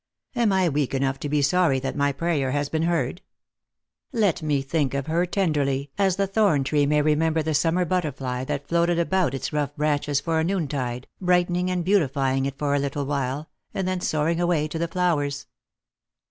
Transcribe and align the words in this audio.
"Am 0.35 0.51
I 0.51 0.67
weak 0.67 0.95
enough 0.95 1.19
to 1.19 1.29
be 1.29 1.43
sorry 1.43 1.79
that 1.79 1.95
my 1.95 2.11
prayer 2.11 2.49
has 2.49 2.69
been 2.69 2.81
heard? 2.81 3.21
Let 4.11 4.41
me 4.41 4.63
think 4.63 4.95
of 4.95 5.05
her 5.05 5.27
tenderly, 5.27 5.91
as 5.95 6.15
the 6.15 6.25
thorn 6.25 6.63
tree 6.63 6.87
may 6.87 7.03
remember 7.03 7.43
the 7.43 7.53
summer 7.53 7.85
but 7.85 8.03
terfly 8.03 8.43
that 8.47 8.67
floated 8.67 8.97
about 8.97 9.35
its 9.35 9.53
rough 9.53 9.75
branches 9.75 10.19
for 10.19 10.39
a 10.39 10.43
noontide, 10.43 11.05
brightening 11.21 11.69
and 11.69 11.85
beautifying 11.85 12.47
it 12.47 12.57
for 12.57 12.73
a 12.73 12.79
little 12.79 13.05
while, 13.05 13.51
and 13.75 13.87
then 13.87 14.01
soar 14.01 14.29
ing 14.29 14.39
away 14.41 14.67
to 14.69 14.79
the 14.79 14.87
flowers." 14.87 15.45